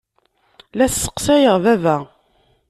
La 0.77 0.87
sseqsayeɣ 0.87 1.55
baba. 1.63 1.97